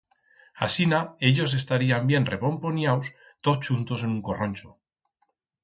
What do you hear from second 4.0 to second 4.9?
en un corroncho.